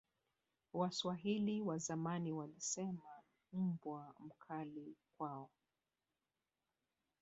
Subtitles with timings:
[0.73, 3.09] waswahili wa zamani walisema
[3.53, 5.49] mbwa mkali kwao